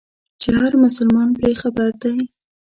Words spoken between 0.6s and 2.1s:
مسلمان پرې خبر